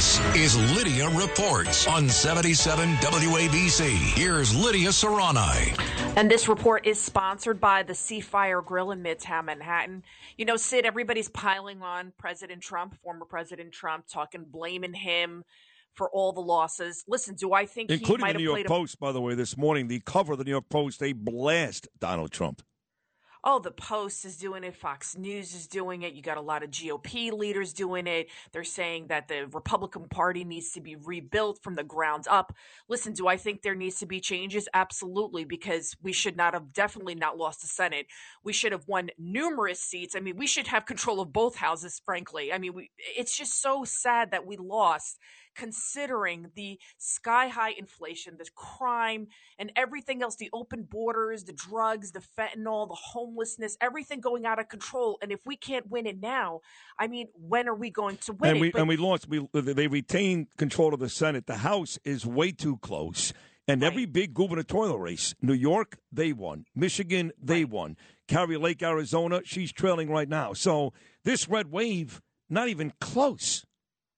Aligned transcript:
This 0.00 0.18
is 0.34 0.74
Lidia 0.74 1.10
Reports 1.10 1.86
on 1.86 2.08
77 2.08 2.94
WABC. 2.94 3.90
Here's 4.16 4.56
Lidia 4.56 4.88
Serrani. 4.88 5.78
And 6.16 6.30
this 6.30 6.48
report 6.48 6.86
is 6.86 6.98
sponsored 6.98 7.60
by 7.60 7.82
the 7.82 7.92
Seafire 7.92 8.64
Grill 8.64 8.92
in 8.92 9.02
Midtown 9.02 9.44
Manhattan. 9.44 10.02
You 10.38 10.46
know, 10.46 10.56
Sid, 10.56 10.86
everybody's 10.86 11.28
piling 11.28 11.82
on 11.82 12.14
President 12.16 12.62
Trump, 12.62 12.96
former 13.04 13.26
President 13.26 13.72
Trump, 13.72 14.06
talking, 14.10 14.46
blaming 14.50 14.94
him 14.94 15.44
for 15.92 16.08
all 16.08 16.32
the 16.32 16.40
losses. 16.40 17.04
Listen, 17.06 17.34
do 17.34 17.52
I 17.52 17.66
think 17.66 17.90
including 17.90 18.24
he 18.24 18.32
the 18.32 18.38
New 18.38 18.44
York 18.44 18.64
Post, 18.64 18.98
by 19.00 19.12
the 19.12 19.20
way, 19.20 19.34
this 19.34 19.54
morning, 19.58 19.88
the 19.88 20.00
cover 20.00 20.32
of 20.32 20.38
the 20.38 20.44
New 20.44 20.52
York 20.52 20.70
Post, 20.70 20.98
they 20.98 21.12
blast 21.12 21.88
Donald 21.98 22.30
Trump 22.30 22.62
oh, 23.44 23.58
the 23.58 23.70
Post 23.70 24.24
is 24.24 24.36
doing 24.36 24.64
it, 24.64 24.76
Fox 24.76 25.16
News 25.16 25.54
is 25.54 25.66
doing 25.66 26.02
it. 26.02 26.12
You 26.12 26.22
got 26.22 26.36
a 26.36 26.42
lot 26.42 26.62
of 26.62 26.70
GOP 26.70 27.32
leaders 27.32 27.72
doing 27.72 28.06
it. 28.06 28.28
They're 28.52 28.64
saying 28.64 29.06
that 29.08 29.28
the 29.28 29.46
Republican 29.52 30.08
Party 30.08 30.44
needs 30.44 30.72
to 30.72 30.80
be 30.80 30.96
rebuilt 30.96 31.62
from 31.62 31.74
the 31.74 31.84
ground 31.84 32.26
up. 32.28 32.54
Listen, 32.88 33.12
do 33.12 33.26
I 33.28 33.36
think 33.36 33.62
there 33.62 33.74
needs 33.74 33.98
to 34.00 34.06
be 34.06 34.20
changes? 34.20 34.68
Absolutely, 34.74 35.44
because 35.44 35.96
we 36.02 36.12
should 36.12 36.36
not 36.36 36.54
have 36.54 36.72
definitely 36.72 37.14
not 37.14 37.38
lost 37.38 37.62
the 37.62 37.66
Senate. 37.66 38.06
We 38.44 38.52
should 38.52 38.72
have 38.72 38.86
won 38.86 39.10
numerous 39.18 39.80
seats. 39.80 40.14
I 40.14 40.20
mean, 40.20 40.36
we 40.36 40.46
should 40.46 40.66
have 40.66 40.86
control 40.86 41.20
of 41.20 41.32
both 41.32 41.56
houses, 41.56 42.00
frankly. 42.04 42.52
I 42.52 42.58
mean, 42.58 42.74
we, 42.74 42.90
it's 43.16 43.36
just 43.36 43.62
so 43.62 43.84
sad 43.84 44.32
that 44.32 44.46
we 44.46 44.56
lost 44.56 45.18
considering 45.60 46.50
the 46.56 46.78
sky 46.96 47.48
high 47.48 47.72
inflation, 47.72 48.36
the 48.38 48.48
crime, 48.54 49.26
and 49.58 49.70
everything 49.76 50.22
else 50.22 50.36
the 50.36 50.48
open 50.54 50.84
borders, 50.84 51.44
the 51.44 51.52
drugs, 51.52 52.12
the 52.12 52.20
fentanyl, 52.20 52.88
the 52.88 52.94
homelessness, 52.94 53.76
everything 53.82 54.20
going 54.20 54.46
out 54.46 54.58
of 54.58 54.70
control. 54.70 55.18
And 55.20 55.30
if 55.30 55.40
we 55.44 55.56
can't 55.56 55.90
win 55.90 56.06
it 56.06 56.18
now, 56.18 56.60
I 56.98 57.08
mean, 57.08 57.28
when 57.34 57.68
are 57.68 57.74
we 57.74 57.90
going 57.90 58.16
to 58.18 58.32
win 58.32 58.48
and 58.48 58.56
it? 58.56 58.60
We, 58.60 58.70
but- 58.70 58.78
and 58.80 58.88
we 58.88 58.96
lost. 58.96 59.28
We, 59.28 59.46
they 59.52 59.86
retained 59.86 60.46
control 60.56 60.94
of 60.94 61.00
the 61.00 61.10
Senate. 61.10 61.46
The 61.46 61.58
House 61.58 61.98
is 62.04 62.24
way 62.24 62.52
too 62.52 62.78
close. 62.78 63.34
And 63.68 63.82
right. 63.82 63.88
every 63.88 64.06
big 64.06 64.32
gubernatorial 64.32 64.98
race, 64.98 65.34
New 65.42 65.52
York, 65.52 65.98
they 66.10 66.32
won. 66.32 66.64
Michigan, 66.74 67.32
they 67.40 67.64
right. 67.64 67.70
won. 67.70 67.96
Kari 68.28 68.56
Lake, 68.56 68.82
Arizona, 68.82 69.42
she's 69.44 69.72
trailing 69.72 70.10
right 70.10 70.28
now. 70.28 70.54
So 70.54 70.94
this 71.22 71.50
red 71.50 71.70
wave, 71.70 72.22
not 72.48 72.68
even 72.68 72.94
close. 72.98 73.66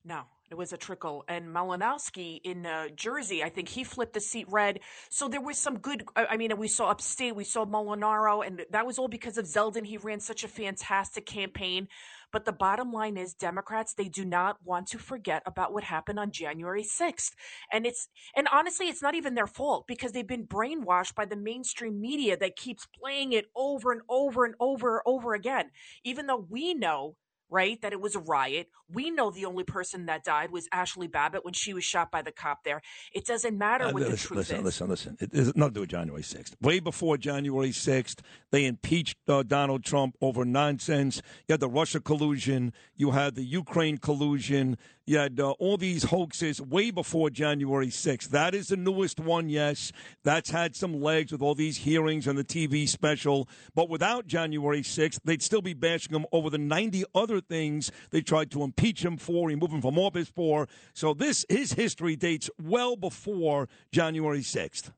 No, 0.05 0.23
it 0.53 0.59
was 0.59 0.75
a 0.75 0.77
trickle. 0.77 1.25
And 1.29 1.47
Malinowski 1.47 2.39
in 2.45 2.67
uh, 2.67 2.89
Jersey, 2.95 3.43
I 3.43 3.49
think 3.49 3.71
he 3.71 3.85
flipped 3.85 4.13
the 4.13 4.21
seat 4.21 4.47
red. 4.51 4.81
So 5.09 5.27
there 5.27 5.41
was 5.41 5.57
some 5.57 5.79
good. 5.79 6.05
I 6.15 6.37
mean, 6.37 6.55
we 6.59 6.69
saw 6.69 6.91
upstate, 6.91 7.35
we 7.35 7.45
saw 7.45 7.65
Molinaro, 7.65 8.47
and 8.47 8.67
that 8.71 8.85
was 8.87 8.99
all 8.99 9.09
because 9.09 9.39
of 9.39 9.47
Zeldin. 9.47 9.87
He 9.87 9.97
ran 9.97 10.21
such 10.21 10.45
a 10.45 10.49
fantastic 10.49 11.25
campaign. 11.25 11.89
But 12.33 12.45
the 12.45 12.53
bottom 12.53 12.93
line 12.93 13.17
is, 13.17 13.33
Democrats 13.33 13.95
they 13.95 14.09
do 14.09 14.27
not 14.27 14.59
want 14.63 14.89
to 14.89 14.99
forget 14.99 15.43
about 15.47 15.73
what 15.73 15.85
happened 15.85 16.19
on 16.19 16.31
January 16.31 16.85
sixth, 16.85 17.35
and 17.73 17.87
it's 17.87 18.09
and 18.37 18.47
honestly, 18.53 18.89
it's 18.89 19.03
not 19.03 19.15
even 19.15 19.35
their 19.35 19.47
fault 19.47 19.87
because 19.87 20.13
they've 20.13 20.27
been 20.27 20.47
brainwashed 20.47 21.15
by 21.15 21.25
the 21.25 21.37
mainstream 21.37 21.99
media 21.99 22.37
that 22.37 22.57
keeps 22.57 22.87
playing 22.87 23.33
it 23.33 23.47
over 23.57 23.91
and 23.91 24.03
over 24.11 24.45
and 24.45 24.55
over 24.61 24.97
and 24.97 25.03
over 25.07 25.33
again. 25.33 25.71
Even 26.05 26.27
though 26.27 26.47
we 26.51 26.75
know 26.75 27.17
right? 27.53 27.81
That 27.83 27.93
it 27.93 28.01
was 28.01 28.17
a 28.17 28.21
riot. 28.21 28.69
We 28.93 29.11
know 29.11 29.31
the 29.31 29.45
only 29.45 29.65
person 29.65 30.07
that 30.07 30.25
died 30.25 30.51
was 30.51 30.69
Ashley 30.73 31.07
Babbitt 31.07 31.45
when 31.45 31.55
she 31.55 31.75
was 31.75 31.85
shot 31.85 32.11
by 32.11 32.23
the 32.23 32.33
cop 32.33 32.65
there. 32.65 32.83
It 33.13 33.27
doesn't 33.27 33.57
matter 33.57 33.85
uh, 33.85 33.93
what 33.93 34.01
listen, 34.01 34.11
the 34.11 34.17
truth 34.17 34.37
listen, 34.39 34.57
is. 34.57 34.65
Listen, 34.65 34.89
listen, 34.89 35.17
listen. 35.19 35.29
It 35.33 35.37
has 35.39 35.57
nothing 35.57 35.71
to 35.71 35.75
do 35.75 35.81
with 35.81 35.91
January 35.91 36.23
6th. 36.23 36.55
Way 36.61 36.81
before 36.81 37.17
January 37.17 37.71
6th, 37.71 38.21
they 38.51 38.65
impeached 38.65 39.19
uh, 39.29 39.43
Donald 39.43 39.85
Trump 39.85 40.17
over 40.21 40.45
nonsense. 40.45 41.23
You 41.47 41.53
had 41.53 41.61
the 41.61 41.69
Russia 41.69 42.01
collusion. 42.01 42.73
You 42.97 43.11
had 43.11 43.35
the 43.35 43.45
Ukraine 43.45 43.99
collusion. 43.99 44.79
You 45.05 45.19
had 45.19 45.41
uh, 45.41 45.51
all 45.53 45.77
these 45.77 46.05
hoaxes 46.05 46.61
way 46.61 46.93
before 46.93 47.29
January 47.29 47.89
6th. 47.89 48.29
That 48.29 48.55
is 48.55 48.69
the 48.69 48.77
newest 48.77 49.19
one, 49.19 49.49
yes. 49.49 49.91
That's 50.23 50.51
had 50.51 50.77
some 50.77 51.03
legs 51.03 51.33
with 51.33 51.43
all 51.43 51.57
these 51.57 51.79
hearings 51.79 52.29
and 52.29 52.39
the 52.39 52.45
TV 52.45 52.89
special. 52.89 53.49
But 53.75 53.89
without 53.89 54.29
January 54.29 54.83
6th, 54.83 55.19
they'd 55.25 55.43
still 55.43 55.61
be 55.61 55.75
bashing 55.75 56.15
him 56.15 56.25
over 56.31 56.51
the 56.51 56.59
90 56.59 57.05
other 57.15 57.41
things 57.49 57.91
they 58.11 58.21
tried 58.21 58.51
to 58.53 58.63
impeach 58.63 59.05
him 59.05 59.17
for, 59.17 59.49
remove 59.49 59.73
him 59.73 59.83
from 59.83 59.99
office 59.99 60.29
for. 60.29 60.69
So 60.95 61.15
this 61.15 61.45
his 61.49 61.75
history 61.75 62.17
dates 62.17 62.51
well 62.63 62.97
before 62.97 63.69
January 63.93 64.41
6th. 64.41 64.93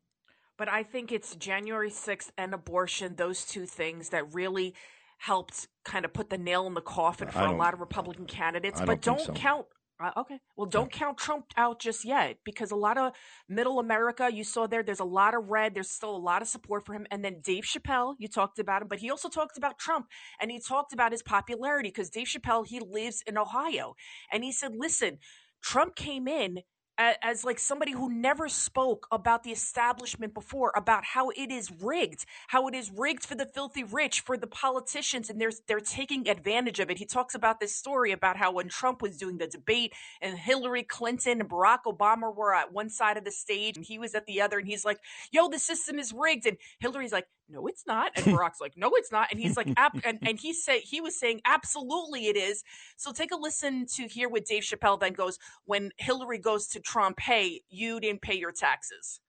But 0.56 0.68
I 0.68 0.84
think 0.84 1.10
it's 1.10 1.34
January 1.34 1.90
6th 1.90 2.30
and 2.38 2.54
abortion, 2.54 3.16
those 3.16 3.44
two 3.44 3.66
things 3.66 4.10
that 4.10 4.32
really 4.32 4.74
helped 5.18 5.68
kind 5.84 6.04
of 6.04 6.12
put 6.12 6.30
the 6.30 6.38
nail 6.38 6.66
in 6.66 6.74
the 6.74 6.80
coffin 6.80 7.28
for 7.28 7.40
a 7.40 7.56
lot 7.56 7.74
of 7.74 7.80
Republican 7.80 8.26
candidates. 8.26 8.78
Don't 8.78 8.86
but 8.86 9.00
don't 9.00 9.20
so. 9.20 9.32
count 9.32 9.66
uh, 10.02 10.10
okay. 10.16 10.40
Well, 10.56 10.66
don't 10.66 10.90
count 10.90 11.18
Trump 11.18 11.46
out 11.56 11.80
just 11.80 12.04
yet 12.04 12.38
because 12.44 12.72
a 12.72 12.76
lot 12.76 12.98
of 12.98 13.12
middle 13.48 13.78
America, 13.78 14.28
you 14.32 14.42
saw 14.42 14.66
there, 14.66 14.82
there's 14.82 15.00
a 15.00 15.04
lot 15.04 15.34
of 15.34 15.50
red. 15.50 15.74
There's 15.74 15.90
still 15.90 16.14
a 16.14 16.18
lot 16.18 16.42
of 16.42 16.48
support 16.48 16.84
for 16.84 16.94
him. 16.94 17.06
And 17.10 17.24
then 17.24 17.40
Dave 17.42 17.64
Chappelle, 17.64 18.14
you 18.18 18.26
talked 18.26 18.58
about 18.58 18.82
him, 18.82 18.88
but 18.88 18.98
he 18.98 19.10
also 19.10 19.28
talked 19.28 19.56
about 19.56 19.78
Trump 19.78 20.06
and 20.40 20.50
he 20.50 20.58
talked 20.58 20.92
about 20.92 21.12
his 21.12 21.22
popularity 21.22 21.90
because 21.90 22.10
Dave 22.10 22.26
Chappelle, 22.26 22.66
he 22.66 22.80
lives 22.80 23.22
in 23.26 23.38
Ohio. 23.38 23.94
And 24.32 24.42
he 24.42 24.50
said, 24.50 24.72
listen, 24.76 25.18
Trump 25.62 25.94
came 25.94 26.26
in 26.26 26.58
as, 26.98 27.44
like 27.44 27.58
somebody 27.58 27.92
who 27.92 28.12
never 28.12 28.48
spoke 28.48 29.06
about 29.10 29.42
the 29.42 29.50
establishment 29.50 30.34
before, 30.34 30.72
about 30.76 31.04
how 31.04 31.30
it 31.30 31.50
is 31.50 31.70
rigged, 31.80 32.24
how 32.48 32.68
it 32.68 32.74
is 32.74 32.90
rigged 32.90 33.24
for 33.24 33.34
the 33.34 33.46
filthy 33.46 33.84
rich, 33.84 34.20
for 34.20 34.36
the 34.36 34.46
politicians, 34.46 35.30
and 35.30 35.40
they're 35.40 35.52
they're 35.66 35.80
taking 35.80 36.28
advantage 36.28 36.80
of 36.80 36.90
it. 36.90 36.98
He 36.98 37.06
talks 37.06 37.34
about 37.34 37.60
this 37.60 37.74
story 37.74 38.12
about 38.12 38.36
how 38.36 38.52
when 38.52 38.68
Trump 38.68 39.02
was 39.02 39.16
doing 39.16 39.38
the 39.38 39.46
debate 39.46 39.92
and 40.20 40.38
Hillary 40.38 40.82
Clinton 40.82 41.40
and 41.40 41.50
Barack 41.50 41.80
Obama 41.86 42.34
were 42.34 42.54
at 42.54 42.72
one 42.72 42.90
side 42.90 43.16
of 43.16 43.24
the 43.24 43.30
stage 43.30 43.76
and 43.76 43.84
he 43.84 43.98
was 43.98 44.14
at 44.14 44.26
the 44.26 44.40
other, 44.40 44.58
and 44.58 44.68
he's 44.68 44.84
like, 44.84 44.98
"Yo, 45.32 45.48
the 45.48 45.58
system 45.58 45.98
is 45.98 46.12
rigged," 46.12 46.46
and 46.46 46.56
Hillary's 46.80 47.12
like, 47.12 47.26
no, 47.48 47.66
it's 47.66 47.84
not. 47.86 48.12
And 48.16 48.24
Barack's 48.26 48.60
like, 48.60 48.76
no, 48.76 48.92
it's 48.94 49.12
not. 49.12 49.28
And 49.30 49.38
he's 49.38 49.56
like, 49.56 49.68
and, 49.76 50.18
and 50.22 50.38
he 50.38 50.52
said, 50.52 50.80
he 50.82 51.00
was 51.00 51.18
saying, 51.18 51.42
absolutely 51.44 52.26
it 52.26 52.36
is. 52.36 52.64
So 52.96 53.12
take 53.12 53.32
a 53.32 53.36
listen 53.36 53.86
to 53.96 54.08
hear 54.08 54.28
what 54.28 54.46
Dave 54.46 54.62
Chappelle 54.62 54.98
then 54.98 55.12
goes 55.12 55.38
when 55.66 55.90
Hillary 55.98 56.38
goes 56.38 56.66
to 56.68 56.80
Trump, 56.80 57.20
hey, 57.20 57.60
you 57.68 58.00
didn't 58.00 58.22
pay 58.22 58.34
your 58.34 58.52
taxes. 58.52 59.20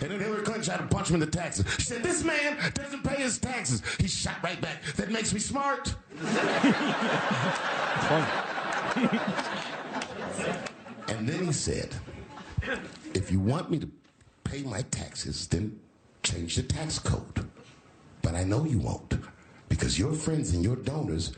And 0.00 0.10
then 0.10 0.20
Hillary 0.20 0.42
Clinton 0.42 0.64
tried 0.64 0.78
to 0.78 0.94
punch 0.94 1.08
him 1.08 1.14
in 1.14 1.20
the 1.20 1.26
taxes. 1.26 1.66
She 1.76 1.82
said, 1.82 2.02
This 2.02 2.24
man 2.24 2.56
doesn't 2.72 3.04
pay 3.04 3.22
his 3.22 3.38
taxes. 3.38 3.82
He 3.98 4.08
shot 4.08 4.42
right 4.42 4.58
back. 4.58 4.82
That 4.96 5.10
makes 5.10 5.34
me 5.34 5.40
smart. 5.40 5.94
and 11.08 11.28
then 11.28 11.44
he 11.44 11.52
said, 11.52 11.94
If 13.12 13.30
you 13.30 13.38
want 13.38 13.70
me 13.70 13.80
to 13.80 13.90
pay 14.44 14.62
my 14.62 14.80
taxes, 14.90 15.46
then 15.48 15.78
change 16.22 16.56
the 16.56 16.62
tax 16.62 16.98
code. 16.98 17.41
But 18.22 18.34
I 18.34 18.44
know 18.44 18.64
you 18.64 18.78
won't 18.78 19.14
because 19.68 19.98
your 19.98 20.12
friends 20.12 20.54
and 20.54 20.64
your 20.64 20.76
donors 20.76 21.32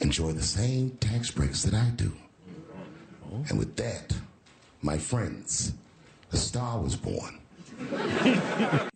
enjoy 0.00 0.32
the 0.32 0.42
same 0.42 0.90
tax 0.98 1.30
breaks 1.30 1.62
that 1.62 1.74
I 1.74 1.90
do. 1.90 2.12
And 3.48 3.58
with 3.58 3.76
that, 3.76 4.16
my 4.82 4.98
friends, 4.98 5.74
a 6.32 6.36
star 6.36 6.80
was 6.80 6.96
born. 6.96 7.40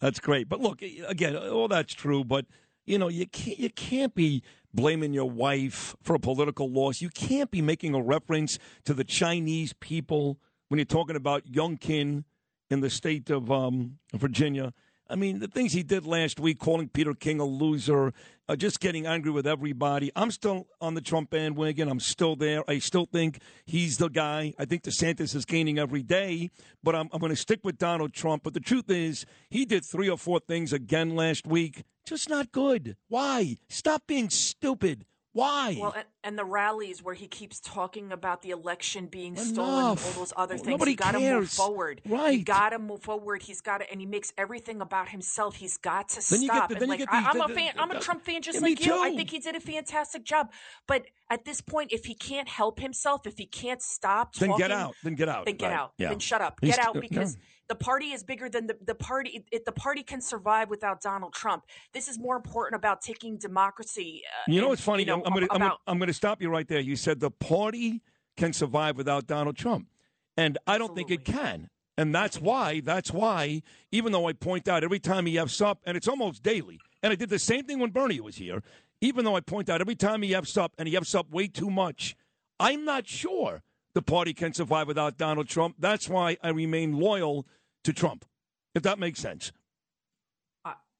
that's 0.00 0.20
great. 0.20 0.48
But 0.48 0.60
look, 0.60 0.82
again, 0.82 1.36
all 1.36 1.68
that's 1.68 1.92
true, 1.92 2.24
but 2.24 2.46
you 2.86 2.98
know, 2.98 3.08
you 3.08 3.26
can't 3.26 3.58
you 3.58 3.70
can't 3.70 4.14
be 4.14 4.42
blaming 4.72 5.12
your 5.12 5.28
wife 5.28 5.96
for 6.02 6.14
a 6.14 6.20
political 6.20 6.70
loss. 6.70 7.00
You 7.00 7.10
can't 7.10 7.50
be 7.50 7.60
making 7.60 7.94
a 7.94 8.00
reference 8.00 8.58
to 8.84 8.94
the 8.94 9.04
Chinese 9.04 9.72
people 9.74 10.38
when 10.68 10.78
you're 10.78 10.84
talking 10.84 11.16
about 11.16 11.44
Youngkin 11.46 12.24
in 12.70 12.80
the 12.80 12.90
state 12.90 13.30
of 13.30 13.50
um, 13.50 13.98
Virginia. 14.14 14.72
I 15.08 15.14
mean, 15.14 15.38
the 15.38 15.46
things 15.46 15.72
he 15.72 15.82
did 15.82 16.04
last 16.04 16.40
week, 16.40 16.58
calling 16.58 16.88
Peter 16.88 17.14
King 17.14 17.38
a 17.38 17.44
loser, 17.44 18.12
uh, 18.48 18.56
just 18.56 18.80
getting 18.80 19.06
angry 19.06 19.30
with 19.30 19.46
everybody. 19.46 20.10
I'm 20.16 20.30
still 20.30 20.66
on 20.80 20.94
the 20.94 21.00
Trump 21.00 21.30
bandwagon. 21.30 21.88
I'm 21.88 22.00
still 22.00 22.36
there. 22.36 22.68
I 22.68 22.78
still 22.78 23.06
think 23.06 23.40
he's 23.64 23.98
the 23.98 24.08
guy. 24.08 24.54
I 24.58 24.64
think 24.64 24.82
DeSantis 24.82 25.34
is 25.34 25.44
gaining 25.44 25.78
every 25.78 26.02
day, 26.02 26.50
but 26.82 26.94
I'm, 26.94 27.08
I'm 27.12 27.20
going 27.20 27.30
to 27.30 27.36
stick 27.36 27.60
with 27.62 27.78
Donald 27.78 28.12
Trump. 28.12 28.42
But 28.42 28.54
the 28.54 28.60
truth 28.60 28.90
is, 28.90 29.26
he 29.48 29.64
did 29.64 29.84
three 29.84 30.08
or 30.08 30.18
four 30.18 30.40
things 30.40 30.72
again 30.72 31.14
last 31.14 31.46
week. 31.46 31.84
Just 32.04 32.28
not 32.28 32.52
good. 32.52 32.96
Why? 33.08 33.56
Stop 33.68 34.06
being 34.06 34.30
stupid. 34.30 35.06
Why? 35.36 35.76
Well, 35.78 35.92
and, 35.94 36.06
and, 36.24 36.38
the 36.38 36.46
rallies 36.46 37.02
where 37.02 37.14
he 37.14 37.26
keeps 37.28 37.60
talking 37.60 38.10
about 38.10 38.40
the 38.40 38.52
election 38.52 39.04
being 39.04 39.34
Enough. 39.34 39.46
stolen, 39.46 39.74
all 39.74 39.94
those 39.94 40.32
other 40.34 40.56
things. 40.56 40.68
Nobody 40.68 40.92
you 40.92 40.96
got 40.96 41.12
to 41.12 41.20
move 41.20 41.50
forward. 41.50 42.00
Right. 42.08 42.38
You 42.38 42.42
got 42.42 42.70
to 42.70 42.78
move 42.78 43.02
forward. 43.02 43.42
He's 43.42 43.60
got 43.60 43.78
to, 43.82 43.90
and 43.90 44.00
he 44.00 44.06
makes 44.06 44.32
everything 44.38 44.80
about 44.80 45.10
himself. 45.10 45.56
He's 45.56 45.76
got 45.76 46.08
to 46.08 46.14
then 46.30 46.40
stop. 46.40 46.70
The, 46.70 46.86
like, 46.86 47.00
you 47.00 47.06
I, 47.10 47.30
am 47.30 47.36
the, 47.36 47.44
a 47.44 47.48
fan. 47.48 47.74
I'm 47.76 47.90
a 47.90 48.00
Trump 48.00 48.24
fan, 48.24 48.40
just 48.40 48.56
yeah, 48.56 48.62
like 48.62 48.80
you. 48.80 48.92
Too. 48.92 48.98
I 48.98 49.14
think 49.14 49.30
he 49.30 49.38
did 49.38 49.54
a 49.54 49.60
fantastic 49.60 50.24
job. 50.24 50.50
But 50.86 51.04
at 51.28 51.44
this 51.44 51.60
point, 51.60 51.92
if 51.92 52.06
he 52.06 52.14
can't 52.14 52.48
help 52.48 52.80
himself, 52.80 53.26
if 53.26 53.36
he 53.36 53.44
can't 53.44 53.82
stop, 53.82 54.34
then 54.36 54.48
talking, 54.48 54.64
get 54.64 54.70
out. 54.72 54.94
Then 55.04 55.16
get 55.16 55.28
out. 55.28 55.44
Then 55.44 55.56
get 55.56 55.66
right. 55.66 55.78
out. 55.78 55.92
Yeah. 55.98 56.08
Then 56.08 56.18
shut 56.18 56.40
up. 56.40 56.60
He's, 56.62 56.76
Get 56.76 56.86
out 56.86 56.98
because 56.98 57.36
the 57.68 57.74
party 57.74 58.12
is 58.12 58.22
bigger 58.22 58.48
than 58.48 58.66
the, 58.66 58.76
the 58.84 58.94
party. 58.94 59.44
It, 59.50 59.64
the 59.64 59.72
party 59.72 60.02
can 60.02 60.20
survive 60.20 60.70
without 60.70 61.00
Donald 61.00 61.32
Trump. 61.32 61.64
This 61.92 62.08
is 62.08 62.18
more 62.18 62.36
important 62.36 62.78
about 62.78 63.00
taking 63.00 63.36
democracy. 63.36 64.22
Uh, 64.26 64.52
you 64.52 64.60
know 64.60 64.66
and, 64.66 64.70
what's 64.70 64.82
funny? 64.82 65.02
You 65.02 65.08
know, 65.08 65.22
I'm, 65.24 65.32
going 65.32 65.48
to 65.48 65.74
I'm 65.86 65.98
going 65.98 66.08
to 66.08 66.14
stop 66.14 66.40
you 66.40 66.50
right 66.50 66.66
there. 66.68 66.80
You 66.80 66.96
said 66.96 67.20
the 67.20 67.30
party 67.30 68.02
can 68.36 68.52
survive 68.52 68.96
without 68.96 69.26
Donald 69.26 69.56
Trump. 69.56 69.88
And 70.36 70.58
I 70.66 70.78
don't 70.78 70.94
think 70.94 71.10
it 71.10 71.24
can. 71.24 71.68
And 71.98 72.14
that's 72.14 72.38
why, 72.38 72.80
that's 72.80 73.10
why, 73.10 73.62
even 73.90 74.12
though 74.12 74.28
I 74.28 74.34
point 74.34 74.68
out 74.68 74.84
every 74.84 74.98
time 74.98 75.24
he 75.24 75.38
F's 75.38 75.62
up, 75.62 75.80
and 75.86 75.96
it's 75.96 76.08
almost 76.08 76.42
daily, 76.42 76.78
and 77.02 77.10
I 77.10 77.16
did 77.16 77.30
the 77.30 77.38
same 77.38 77.64
thing 77.64 77.78
when 77.78 77.90
Bernie 77.90 78.20
was 78.20 78.36
here, 78.36 78.62
even 79.00 79.24
though 79.24 79.36
I 79.36 79.40
point 79.40 79.70
out 79.70 79.80
every 79.80 79.94
time 79.94 80.22
he 80.22 80.34
F's 80.34 80.56
up 80.58 80.72
and 80.78 80.86
he 80.86 80.96
F's 80.96 81.14
up 81.14 81.30
way 81.30 81.48
too 81.48 81.70
much, 81.70 82.14
I'm 82.60 82.84
not 82.84 83.06
sure 83.06 83.62
the 83.96 84.02
party 84.02 84.34
can 84.34 84.52
survive 84.52 84.86
without 84.86 85.16
Donald 85.16 85.48
Trump. 85.48 85.74
That's 85.78 86.06
why 86.06 86.36
I 86.42 86.50
remain 86.50 87.00
loyal 87.00 87.46
to 87.82 87.94
Trump, 87.94 88.26
if 88.74 88.82
that 88.82 88.98
makes 88.98 89.18
sense. 89.18 89.52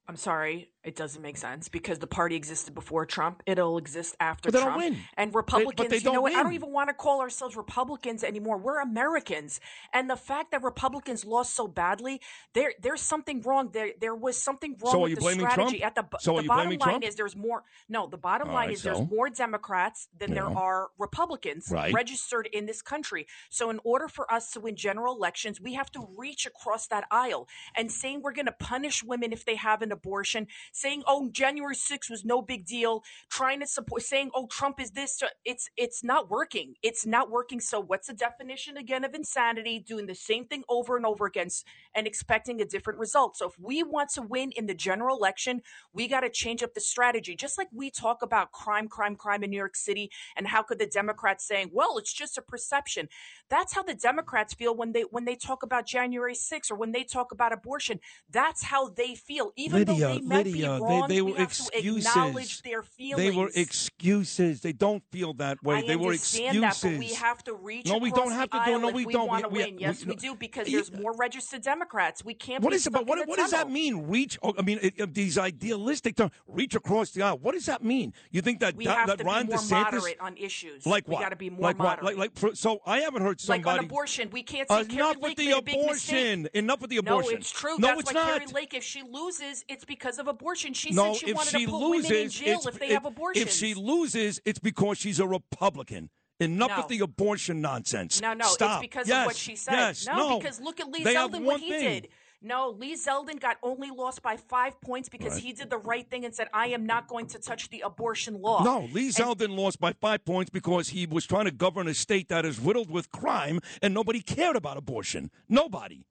I'm 0.09 0.15
sorry, 0.15 0.71
it 0.87 0.95
doesn't 0.95 1.21
make 1.21 1.37
sense 1.37 1.67
because 1.67 1.99
the 1.99 2.07
party 2.07 2.35
existed 2.35 2.73
before 2.73 3.05
Trump. 3.05 3.43
It'll 3.45 3.77
exist 3.77 4.15
after 4.19 4.47
But 4.47 4.53
they 4.53 4.59
don't 4.63 4.73
Trump. 4.73 4.83
win. 4.93 4.97
And 5.17 5.31
They- 5.31 5.35
Republicans, 5.35 5.75
but 5.77 5.89
they 5.89 5.97
you 5.97 6.11
know 6.13 6.21
what? 6.21 6.33
I 6.33 6.43
don't 6.43 6.53
even 6.53 6.71
want 6.71 6.89
to 6.89 6.93
call 6.93 7.19
ourselves 7.21 7.57
Republicans 7.57 8.23
anymore. 8.23 8.57
We're 8.57 8.79
Americans. 8.79 9.59
And 9.93 10.09
the 10.09 10.15
fact 10.15 10.51
that 10.51 10.63
Republicans 10.63 11.25
lost 11.25 11.53
so 11.53 11.67
badly, 11.67 12.21
there 12.53 12.73
there's 12.81 13.01
something 13.01 13.41
wrong. 13.41 13.69
There 13.71 13.91
there 13.99 14.15
was 14.15 14.41
something 14.41 14.77
wrong 14.81 14.91
So 14.93 14.99
are 14.99 15.01
with 15.03 15.09
you 15.11 15.15
the 15.17 15.21
blaming 15.21 15.45
strategy. 15.49 15.79
Trump? 15.79 15.97
At 15.97 16.11
the, 16.11 16.17
So 16.19 16.33
are 16.33 16.37
the 16.37 16.43
you 16.43 16.47
bottom 16.47 16.63
blaming 16.65 16.79
line 16.79 16.89
Trump? 16.89 17.03
is 17.03 17.15
there's 17.15 17.35
more 17.35 17.63
no, 17.89 18.07
the 18.07 18.17
bottom 18.17 18.47
All 18.47 18.53
line 18.55 18.67
right, 18.67 18.73
is 18.75 18.83
there's 18.83 19.01
more 19.09 19.29
Democrats 19.29 20.07
than 20.17 20.33
there 20.33 20.45
are 20.57 20.89
Republicans 20.97 21.69
Right. 21.69 21.93
registered 21.93 22.47
in 22.53 22.65
this 22.65 22.81
country. 22.81 23.27
So 23.49 23.69
in 23.69 23.79
order 23.83 24.07
for 24.07 24.31
us 24.31 24.51
to 24.51 24.59
win 24.61 24.75
general 24.75 25.15
elections, 25.15 25.59
we 25.59 25.73
have 25.73 25.91
to 25.91 26.07
reach 26.17 26.45
across 26.45 26.87
that 26.87 27.05
aisle 27.11 27.47
and 27.75 27.91
saying 27.91 28.21
we're 28.21 28.31
going 28.31 28.45
to 28.45 28.51
punish 28.51 29.03
women 29.03 29.33
if 29.33 29.43
they 29.45 29.55
have 29.55 29.81
an 29.81 29.91
abortion, 29.91 30.47
saying 30.77 31.03
oh 31.07 31.29
January 31.31 31.75
6th 31.75 32.09
was 32.09 32.23
no 32.23 32.41
big 32.41 32.65
deal, 32.65 33.03
trying 33.29 33.59
to 33.59 33.67
support 33.67 34.01
saying 34.01 34.31
oh 34.35 34.47
Trump 34.47 34.79
is 34.79 34.91
this 34.91 35.21
it's 35.45 35.69
it's 35.77 36.03
not 36.03 36.29
working. 36.29 36.75
It's 36.83 37.05
not 37.05 37.29
working. 37.29 37.59
So 37.59 37.79
what's 37.79 38.07
the 38.07 38.13
definition 38.13 38.77
again 38.77 39.03
of 39.03 39.13
insanity? 39.13 39.79
Doing 39.79 40.05
the 40.05 40.15
same 40.15 40.45
thing 40.45 40.63
over 40.69 40.97
and 40.97 41.05
over 41.05 41.25
again 41.25 41.49
and 41.95 42.07
expecting 42.07 42.61
a 42.61 42.65
different 42.65 42.99
result. 42.99 43.37
So 43.37 43.47
if 43.47 43.59
we 43.59 43.83
want 43.83 44.09
to 44.11 44.21
win 44.21 44.51
in 44.55 44.67
the 44.67 44.73
general 44.73 45.17
election, 45.17 45.61
we 45.93 46.07
got 46.07 46.21
to 46.21 46.29
change 46.29 46.63
up 46.63 46.73
the 46.73 46.81
strategy. 46.81 47.35
Just 47.35 47.57
like 47.57 47.67
we 47.73 47.89
talk 47.89 48.21
about 48.21 48.51
crime, 48.51 48.87
crime, 48.87 49.15
crime 49.15 49.43
in 49.43 49.49
New 49.49 49.57
York 49.57 49.75
City, 49.75 50.11
and 50.35 50.47
how 50.47 50.63
could 50.63 50.79
the 50.79 50.87
Democrats 50.87 51.47
saying, 51.47 51.71
"Well, 51.73 51.97
it's 51.97 52.13
just 52.13 52.37
a 52.37 52.41
perception." 52.41 53.09
That's 53.49 53.73
how 53.73 53.83
the 53.83 53.95
Democrats 53.95 54.53
feel 54.53 54.75
when 54.75 54.91
they 54.91 55.03
when 55.03 55.25
they 55.25 55.35
talk 55.35 55.63
about 55.63 55.85
January 55.85 56.35
6th 56.35 56.71
or 56.71 56.75
when 56.75 56.91
they 56.91 57.03
talk 57.03 57.31
about 57.31 57.53
abortion. 57.53 57.99
That's 58.29 58.63
how 58.63 58.89
they 58.89 59.15
feel, 59.15 59.51
even 59.55 59.79
Lidia, 59.79 59.95
though 59.95 60.13
they 60.13 60.19
might 60.21 60.45
Lidia, 60.45 60.51
be 60.51 60.66
they- 60.73 60.79
wrong. 60.79 61.07
they 61.07 61.21
we 61.21 61.31
were 61.31 61.37
have 61.39 61.53
to 61.53 61.63
acknowledge 61.77 62.03
excuses. 62.45 62.61
their 62.61 62.83
feelings. 62.83 63.17
They 63.17 63.31
were 63.37 63.49
excuses. 63.55 64.61
They 64.61 64.73
don't 64.73 65.03
feel 65.11 65.33
that 65.35 65.61
way. 65.63 65.77
I 65.77 65.81
they 65.87 65.95
were 65.95 66.13
excuses. 66.13 66.61
that, 66.61 66.79
but 66.81 66.97
we 66.99 67.13
have 67.13 67.43
to 67.45 67.53
reach. 67.53 67.87
No, 67.87 67.97
we 67.97 68.11
don't 68.11 68.31
have 68.31 68.49
to 68.51 68.61
do- 68.65 68.79
no, 68.79 68.89
we 68.89 69.05
we 69.05 69.13
don't. 69.13 69.29
We- 69.31 69.43
we- 69.49 69.63
win. 69.65 69.79
Yes, 69.79 70.05
we- 70.05 70.09
we 70.11 70.15
do 70.15 70.35
because 70.35 70.67
there's 70.67 70.91
more 70.91 71.13
registered 71.15 71.61
Democrats. 71.61 72.23
We 72.23 72.33
can't. 72.33 72.63
What 72.63 72.71
be 72.71 72.75
is 72.77 72.87
it? 72.87 72.93
But 72.93 73.07
what, 73.07 73.27
what 73.27 73.37
does 73.37 73.51
that 73.51 73.69
mean? 73.69 74.07
Reach? 74.07 74.37
oh, 74.43 74.53
I 74.57 74.61
mean, 74.61 74.79
it, 74.81 74.93
it- 74.97 75.13
these 75.13 75.37
idealistic 75.37 76.15
terms. 76.15 76.31
Reach 76.47 76.75
across 76.75 77.11
the 77.11 77.21
aisle. 77.23 77.37
What 77.37 77.53
does 77.53 77.65
that 77.65 77.83
mean? 77.83 78.13
You 78.31 78.41
think 78.41 78.59
that 78.59 78.75
We 78.75 78.85
that, 78.85 78.97
have 78.97 79.07
that 79.07 79.17
to 79.19 79.23
Ron 79.23 79.43
be 79.45 79.49
more 79.53 79.57
DeSantis, 79.59 79.71
moderate 79.93 80.19
on 80.19 80.37
issues. 80.37 80.85
like 80.85 81.07
we 81.07 81.13
what? 81.13 81.21
got 81.21 81.29
to 81.29 81.35
be 81.35 81.49
more 81.49 81.61
like 81.61 81.77
moderate. 81.77 82.03
what? 82.03 82.17
Like, 82.17 82.43
like 82.45 82.55
so 82.55 82.79
I 82.85 82.99
haven't 82.99 83.21
heard 83.21 83.39
somebody 83.39 83.63
Like 83.63 83.79
on 83.79 83.85
abortion, 83.85 84.29
we 84.31 84.43
can't 84.43 84.67
say 84.69 84.75
uh, 84.75 84.79
enough 84.83 85.15
Lake 85.15 85.21
with 85.23 85.35
the 85.37 85.45
made 85.45 85.51
a 85.53 85.61
big 85.61 85.75
mistake. 85.85 86.17
abortion. 86.17 86.49
Enough 86.53 86.81
with 86.81 86.89
the 86.89 86.97
abortion. 86.97 87.31
No, 87.33 87.37
it's 87.37 87.51
true. 87.51 87.77
No, 87.77 87.99
it's 87.99 88.13
not. 88.13 88.39
Kari 88.39 88.45
Lake, 88.53 88.73
if 88.73 88.83
she 88.83 89.03
loses, 89.03 89.63
it's 89.67 89.85
because 89.85 90.19
of 90.19 90.27
abortion. 90.27 90.46
She 90.55 90.91
no, 90.91 91.13
said 91.13 91.19
she 91.19 91.31
if 91.31 91.35
wanted 91.35 91.49
she 91.51 91.65
to 91.65 91.71
put 91.71 91.77
loses, 91.79 92.09
women 92.11 92.23
in 92.23 92.29
jail 92.29 92.61
if 92.67 92.79
they 92.79 92.93
have 92.93 93.05
abortions. 93.05 93.45
If 93.45 93.51
she 93.51 93.73
loses, 93.73 94.41
it's 94.45 94.59
because 94.59 94.97
she's 94.97 95.19
a 95.19 95.27
Republican. 95.27 96.09
Enough 96.39 96.69
No. 96.69 96.77
with 96.77 96.87
the 96.87 96.99
abortion 96.99 97.61
nonsense. 97.61 98.21
No, 98.21 98.33
no, 98.33 98.45
Stop. 98.45 98.83
it's 98.83 98.87
because 98.89 99.07
yes, 99.07 99.21
of 99.21 99.25
what 99.25 99.35
she 99.35 99.55
said. 99.55 99.73
Yes, 99.73 100.05
no, 100.05 100.37
because 100.39 100.61
look 100.61 100.79
at 100.79 100.87
Lee 100.87 101.03
They 101.03 101.15
Zeldin, 101.15 101.43
what 101.43 101.59
he 101.59 101.69
thing. 101.71 102.01
did. 102.01 102.07
No, 102.43 102.69
Lee 102.69 102.93
Zeldin 102.95 103.39
got 103.39 103.57
only 103.63 103.89
lost 103.89 104.21
by 104.21 104.37
five 104.37 104.79
points 104.79 105.09
because 105.09 105.33
Right. 105.33 105.41
he 105.43 105.53
did 105.53 105.71
the 105.71 105.79
right 105.79 106.07
thing 106.07 106.23
and 106.23 106.35
said, 106.35 106.47
I 106.53 106.67
am 106.67 106.85
not 106.85 107.07
going 107.07 107.25
to 107.29 107.39
touch 107.39 107.69
the 107.69 107.81
abortion 107.81 108.39
law. 108.43 108.63
No, 108.63 108.81
Lee 108.93 109.05
And- 109.07 109.15
Zeldin 109.15 109.57
lost 109.57 109.79
by 109.79 109.93
five 109.93 110.23
points 110.23 110.51
because 110.51 110.89
he 110.89 111.07
was 111.07 111.25
trying 111.25 111.45
to 111.45 111.51
govern 111.51 111.87
a 111.87 111.95
state 111.95 112.29
that 112.29 112.45
is 112.45 112.59
riddled 112.59 112.91
with 112.91 113.09
crime, 113.11 113.59
and 113.81 113.91
nobody 113.95 114.21
cared 114.21 114.55
about 114.55 114.77
abortion. 114.77 115.31
Nobody. 115.49 116.05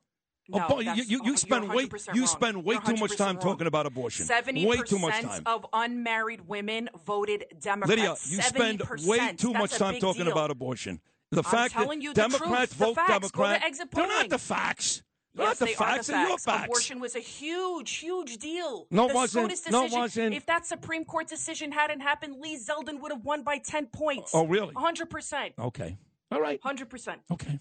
No, 0.48 0.58
Abo- 0.60 0.96
you, 0.96 1.02
you, 1.02 1.20
you 1.25 1.37
spend 1.37 1.69
way 1.69 1.87
100% 1.87 2.14
you 2.14 2.20
wrong. 2.22 2.26
spend 2.28 2.64
way 2.64 2.76
too 2.84 2.96
much 2.96 3.16
time 3.16 3.37
wrong. 3.37 3.43
talking 3.44 3.66
about 3.66 3.87
abortion. 3.87 4.26
Seventy 4.26 4.64
way 4.64 4.76
too 4.78 4.98
much 4.98 5.20
time. 5.20 5.43
of 5.46 5.66
unmarried 5.72 6.46
women 6.46 6.88
voted 7.04 7.46
Democrats. 7.60 7.88
Lidia, 7.90 8.37
you 8.37 8.43
spend 8.43 8.81
70%. 8.81 9.06
way 9.08 9.32
too 9.37 9.52
That's 9.52 9.58
much 9.58 9.72
time 9.72 9.98
talking 9.98 10.25
deal. 10.25 10.32
about 10.32 10.50
abortion. 10.50 11.00
The 11.32 11.43
fact 11.43 11.75
that 11.75 11.88
the 11.88 12.12
Democrats 12.14 12.76
truth, 12.76 12.94
vote 12.94 13.06
to 13.06 13.12
Democrat, 13.12 13.62
they're 13.93 14.06
not 14.06 14.28
the 14.28 14.38
facts. 14.38 15.02
They're 15.34 15.44
Yes, 15.46 15.48
not 15.48 15.58
the 15.58 15.64
they 15.66 15.75
facts. 15.75 16.08
are 16.08 16.12
the 16.12 16.19
your 16.20 16.28
facts. 16.31 16.44
facts. 16.44 16.64
Abortion 16.64 17.00
was 17.00 17.14
a 17.16 17.19
huge, 17.20 17.96
huge 17.96 18.38
deal. 18.38 18.87
No, 18.90 19.08
the 19.08 19.14
wasn't. 19.14 19.52
SCOTUS 19.58 19.70
No, 19.72 19.99
wasn't. 19.99 20.34
If 20.34 20.46
that 20.46 20.64
Supreme 20.64 21.04
Court 21.04 21.26
decision 21.28 21.72
hadn't 21.72 22.00
happened, 22.00 22.37
Lee 22.40 22.56
Zeldin 22.58 23.00
would 23.00 23.10
have 23.12 23.25
won 23.25 23.42
by 23.42 23.58
ten 23.58 23.87
points. 23.87 24.31
Oh, 24.32 24.46
really? 24.46 24.72
hundred 24.75 25.10
percent, 25.10 25.52
Okay. 25.58 25.99
All 26.31 26.40
right. 26.40 26.58
hundred 26.62 26.88
percent. 26.88 27.20
Okay. 27.31 27.58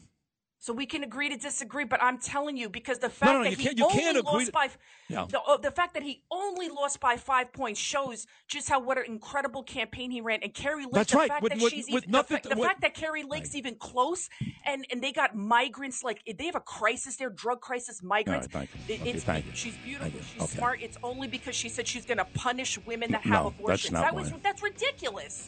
So 0.65 0.73
we 0.73 0.87
can 0.87 1.03
agree 1.03 1.29
to 1.29 1.37
disagree, 1.37 1.83
but 1.83 2.01
I'm 2.01 2.17
telling 2.17 2.57
you 2.57 2.69
because 2.69 2.97
the 2.97 3.07
fact 3.07 3.31
no, 3.31 3.37
no, 3.43 3.43
that 3.43 3.59
he 3.59 3.83
only 3.83 4.21
lost 4.21 4.45
to- 4.47 4.51
by 4.51 4.69
Yeah. 5.07 5.27
the, 5.29 5.39
uh, 5.39 5.57
the 5.57 5.69
fact 5.69 5.93
that 5.93 6.01
he 6.01 6.23
only 6.31 6.69
lost 6.69 6.99
by 6.99 7.17
five 7.17 7.53
points 7.53 7.79
shows 7.79 8.25
just 8.47 8.67
how 8.67 8.79
what 8.79 8.97
an 8.97 9.03
incredible 9.05 9.61
campaign 9.61 10.09
he 10.09 10.21
ran. 10.21 10.39
And 10.41 10.51
Kari 10.55 10.85
Lake, 10.85 10.93
That's 10.93 11.11
the 11.11 11.19
right, 11.19 11.27
fact 11.29 11.43
with- 11.43 11.51
that 11.53 11.61
with- 11.61 11.71
she's 11.71 11.85
with 11.87 12.05
even, 12.05 12.11
nothing 12.11 12.39
the, 12.41 12.49
to- 12.49 12.55
the 12.55 12.63
fact 12.63 12.81
that 12.81 12.95
Kari 12.95 13.21
Lake's 13.21 13.53
even 13.53 13.75
close, 13.75 14.27
and 14.65 14.87
and 14.89 15.03
they 15.03 15.11
got 15.11 15.35
migrants 15.35 16.03
like 16.03 16.23
they 16.35 16.47
have 16.47 16.55
a 16.55 16.59
crisis 16.59 17.15
there, 17.17 17.29
drug 17.29 17.61
crisis, 17.61 18.01
migrants. 18.01 18.47
Right, 18.51 18.67
thank 18.67 18.89
you. 18.89 18.95
It- 18.95 19.01
Okay, 19.01 19.11
it's, 19.11 19.45
you. 19.45 19.53
She's 19.53 19.77
beautiful. 19.85 20.19
She's 20.33 20.41
Okay. 20.41 20.57
smart. 20.57 20.81
It's 20.81 20.97
only 21.03 21.27
because 21.27 21.55
she 21.55 21.69
said 21.69 21.87
she's 21.87 22.05
going 22.07 22.17
to 22.17 22.25
punish 22.33 22.79
women 22.87 23.11
that 23.11 23.23
No, 23.23 23.31
have 23.35 23.43
that's 23.43 23.59
abortions. 23.59 23.91
not 23.91 24.01
that 24.01 24.15
was 24.15 24.31
that's 24.41 24.63
ridiculous. 24.63 25.47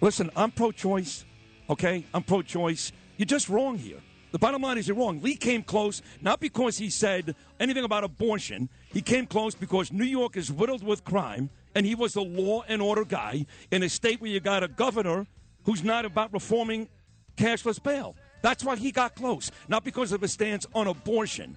Listen, 0.00 0.30
I'm 0.34 0.52
pro-choice. 0.52 1.26
Okay, 1.68 2.06
I'm 2.14 2.22
pro-choice. 2.22 2.92
You're 3.18 3.26
just 3.26 3.50
wrong 3.50 3.76
here. 3.76 3.98
The 4.30 4.38
bottom 4.38 4.62
line 4.62 4.76
is 4.76 4.86
you're 4.86 4.96
wrong. 4.96 5.20
Lee 5.22 5.36
came 5.36 5.62
close 5.62 6.02
not 6.20 6.38
because 6.38 6.76
he 6.76 6.90
said 6.90 7.34
anything 7.58 7.84
about 7.84 8.04
abortion. 8.04 8.68
He 8.92 9.00
came 9.00 9.26
close 9.26 9.54
because 9.54 9.92
New 9.92 10.04
York 10.04 10.36
is 10.36 10.50
riddled 10.50 10.82
with 10.82 11.04
crime, 11.04 11.48
and 11.74 11.86
he 11.86 11.94
was 11.94 12.12
the 12.12 12.22
law 12.22 12.62
and 12.68 12.82
order 12.82 13.04
guy 13.04 13.46
in 13.70 13.82
a 13.82 13.88
state 13.88 14.20
where 14.20 14.30
you 14.30 14.40
got 14.40 14.62
a 14.62 14.68
governor 14.68 15.26
who's 15.64 15.82
not 15.82 16.04
about 16.04 16.32
reforming 16.32 16.88
cashless 17.36 17.82
bail. 17.82 18.16
That's 18.42 18.64
why 18.64 18.76
he 18.76 18.92
got 18.92 19.14
close, 19.14 19.50
not 19.68 19.84
because 19.84 20.12
of 20.12 20.20
his 20.20 20.32
stance 20.32 20.66
on 20.74 20.86
abortion. 20.86 21.56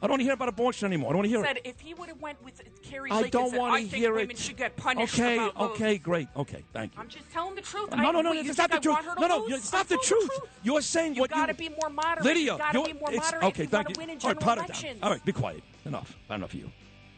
I 0.00 0.06
don't 0.06 0.10
want 0.12 0.20
to 0.20 0.24
hear 0.24 0.34
about 0.34 0.48
abortion 0.48 0.86
anymore. 0.86 1.10
I 1.10 1.12
don't 1.12 1.18
want 1.18 1.24
to 1.26 1.28
hear 1.30 1.40
it. 1.40 1.46
Said 1.46 1.56
it. 1.56 1.66
if 1.66 1.80
he 1.80 1.92
would 1.94 2.08
have 2.08 2.20
went 2.20 2.42
with 2.44 2.62
Kari 2.82 3.10
I 3.10 3.22
Lake 3.22 3.32
don't 3.32 3.52
want 3.56 3.90
to 3.90 3.96
hear 3.96 4.14
women 4.14 4.30
it. 4.30 4.38
should 4.38 4.56
get 4.56 4.76
punished. 4.76 5.18
Okay, 5.18 5.34
about 5.38 5.54
votes," 5.56 5.72
okay, 5.80 5.98
great. 5.98 6.28
Okay, 6.36 6.62
thank 6.72 6.94
you. 6.94 7.00
I'm 7.00 7.08
just 7.08 7.28
telling 7.32 7.56
the 7.56 7.62
truth. 7.62 7.90
No, 7.90 7.96
no, 7.96 8.10
no, 8.12 8.20
no, 8.20 8.30
what, 8.30 8.44
you 8.44 8.48
it's 8.50 8.58
not 8.58 8.70
the 8.70 8.78
truth. 8.78 8.96
to 8.96 9.20
No, 9.20 9.26
no, 9.26 9.46
it's 9.48 9.72
not 9.72 9.88
the 9.88 9.98
truth. 9.98 10.30
You're 10.62 10.82
saying 10.82 11.16
You 11.16 11.22
what 11.22 11.34
you 11.34 11.54
be 11.54 11.68
more 11.70 11.90
moderate. 11.90 12.24
Lidia, 12.24 12.52
you 12.52 12.58
gotta 12.58 12.78
you're- 12.78 12.92
be 12.92 12.98
more 12.98 13.10
moderate 13.10 13.42
Okay, 13.42 13.66
thank 13.66 13.88
you. 13.88 13.94
win 13.98 14.10
in 14.10 14.18
All 14.22 14.28
right, 14.28 14.40
pat 14.40 14.58
it 14.58 14.82
down. 14.82 14.96
All 15.02 15.10
right, 15.10 15.24
be 15.24 15.32
quiet. 15.32 15.62
Enough. 15.84 16.16
Enough 16.30 16.52
of 16.54 16.60
you. 16.60 16.70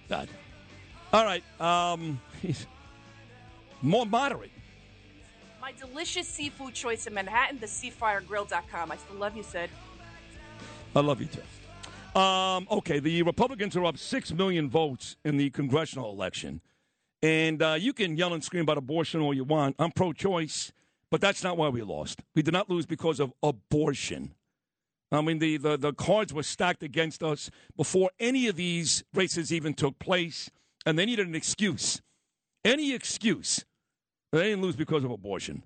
God. 0.08 0.28
All 1.12 1.24
right. 1.24 1.42
Um, 1.60 2.20
more 3.82 4.06
moderate. 4.06 4.52
My 5.60 5.72
delicious 5.72 6.26
seafood 6.26 6.72
choice 6.72 7.06
in 7.06 7.12
Manhattan, 7.12 7.58
the 7.58 7.66
seafiregrill.com. 7.66 8.90
I 8.90 8.96
still 8.96 9.16
love 9.16 9.36
you, 9.36 9.42
Sid. 9.42 9.68
I 10.96 11.00
love 11.00 11.20
you 11.20 11.26
too. 11.26 11.42
Um, 12.14 12.66
okay, 12.70 12.98
the 12.98 13.22
Republicans 13.22 13.76
are 13.76 13.84
up 13.84 13.96
six 13.96 14.32
million 14.32 14.68
votes 14.68 15.16
in 15.24 15.36
the 15.36 15.50
congressional 15.50 16.10
election, 16.10 16.60
and 17.22 17.62
uh, 17.62 17.76
you 17.78 17.92
can 17.92 18.16
yell 18.16 18.34
and 18.34 18.42
scream 18.42 18.62
about 18.62 18.78
abortion 18.78 19.20
all 19.20 19.32
you 19.32 19.44
want. 19.44 19.76
I'm 19.78 19.92
pro-choice, 19.92 20.72
but 21.10 21.20
that's 21.20 21.44
not 21.44 21.56
why 21.56 21.68
we 21.68 21.82
lost. 21.82 22.22
We 22.34 22.42
did 22.42 22.52
not 22.52 22.68
lose 22.68 22.84
because 22.84 23.20
of 23.20 23.32
abortion. 23.44 24.34
I 25.12 25.20
mean, 25.20 25.38
the, 25.38 25.56
the, 25.56 25.76
the 25.76 25.92
cards 25.92 26.32
were 26.32 26.42
stacked 26.42 26.82
against 26.82 27.22
us 27.22 27.50
before 27.76 28.10
any 28.18 28.48
of 28.48 28.56
these 28.56 29.04
races 29.14 29.52
even 29.52 29.74
took 29.74 29.98
place, 30.00 30.50
and 30.84 30.98
they 30.98 31.06
needed 31.06 31.28
an 31.28 31.34
excuse. 31.36 32.02
Any 32.64 32.92
excuse. 32.92 33.64
They 34.32 34.50
didn't 34.50 34.62
lose 34.62 34.76
because 34.76 35.04
of 35.04 35.10
abortion. 35.10 35.62